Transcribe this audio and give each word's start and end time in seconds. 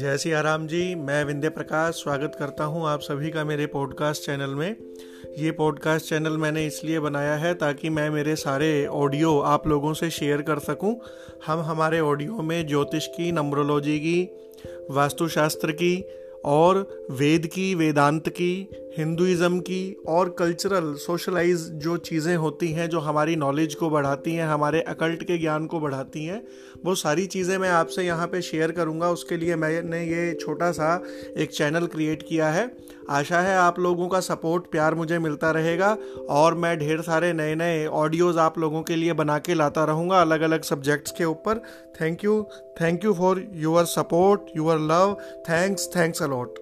जय 0.00 0.18
श्री 0.18 0.32
आराम 0.32 0.66
जी, 0.66 0.94
मैं 0.94 1.24
विंध्य 1.24 1.48
प्रकाश 1.48 1.94
स्वागत 1.94 2.36
करता 2.38 2.64
हूँ 2.64 2.86
आप 2.86 3.00
सभी 3.00 3.30
का 3.30 3.44
मेरे 3.44 3.66
पॉडकास्ट 3.66 4.26
चैनल 4.26 4.50
में। 4.50 4.76
ये 5.38 5.50
पॉडकास्ट 5.50 6.08
चैनल 6.08 6.36
मैंने 6.36 6.66
इसलिए 6.66 7.00
बनाया 7.00 7.34
है 7.34 7.54
ताकि 7.54 7.88
मैं 7.88 8.10
मेरे 8.10 8.36
सारे 8.36 8.86
ऑडियो 8.86 9.38
आप 9.40 9.66
लोगों 9.66 9.92
से 9.94 10.10
शेयर 10.10 10.42
कर 10.42 10.58
सकूँ। 10.58 10.94
हम 11.46 11.60
हमारे 11.60 12.00
ऑडियो 12.00 12.42
में 12.42 12.66
ज्योतिष 12.66 13.06
की, 13.06 13.32
नम्रोलॉजी 13.32 13.98
की, 13.98 14.22
वास्तुशास्त्र 14.90 15.72
की 15.72 16.04
और 16.44 17.06
वेद 17.10 17.46
की, 17.46 17.74
वेदांत 17.74 18.28
की 18.28 18.68
हिंदुज़म 18.90 19.58
की 19.60 19.96
और 20.08 20.28
कल्चरल 20.38 20.92
सोशलाइज 20.96 21.68
जो 21.74 21.96
चीज़ें 21.98 22.34
होती 22.36 22.68
हैं, 22.68 22.88
जो 22.88 23.00
हमारी 23.00 23.36
नॉलेज 23.36 23.74
को 23.74 23.90
बढ़ाती 23.90 24.34
हैं, 24.34 24.46
हमारे 24.46 24.80
अकल्ट 24.82 25.22
के 25.24 25.36
ज्ञान 25.38 25.66
को 25.66 25.80
बढ़ाती 25.80 26.24
हैं, 26.24 26.42
वो 26.84 26.94
सारी 26.94 27.26
चीज़ें 27.26 27.56
मैं 27.58 27.68
आपसे 27.70 28.04
यहाँ 28.04 28.26
पे 28.26 28.40
शेयर 28.42 28.72
करूँगा। 28.72 29.10
उसके 29.10 29.36
लिए 29.36 29.56
मैंने 29.56 30.02
ये 30.04 30.32
छोटा 30.40 30.70
सा 30.72 30.94
एक 31.36 31.50
चैनल 31.50 31.86
क्रिएट 31.86 32.22
किया 32.28 32.48
है। 32.48 32.70
आशा 33.10 33.40
है 33.40 33.56
आप 33.56 33.78
लोगों 33.78 34.08
का 34.08 34.20
सपोर्ट 34.20 34.70
प्यार 34.70 34.94
मुझे 34.94 35.18
मिलता 35.18 35.50
रहेगा 35.50 35.96
और 36.30 36.54
मैं 36.54 36.76
ढेर 36.78 37.00
सारे 37.02 37.32
नए 37.32 37.54
नए 37.54 37.86
ऑडियोज़ 37.86 38.38
आप 38.38 38.58
लोगों 38.58 38.82
के 38.82 38.96
लिए 38.96 39.12
बना 39.12 39.38
के 39.38 39.54
लाता 39.54 39.84
रहूँगा 39.84 40.20
अलग 40.20 40.40
अलग 40.40 40.62
सब्जेक्ट्स 40.62 41.12
के 41.12 41.24
ऊपर। 41.24 41.62
Thank 42.00 42.24
you 42.24 42.42
thank 42.80 43.04
you 43.04 43.14
for 43.14 43.44
your 43.56 43.84
support 43.86 44.56
your 44.56 44.80
love 44.82 45.16
thanks 45.48 45.88
thanks 45.96 46.22
a lot 46.22 46.59